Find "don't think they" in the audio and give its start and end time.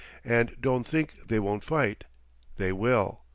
0.59-1.37